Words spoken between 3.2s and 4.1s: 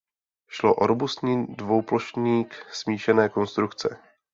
konstrukce.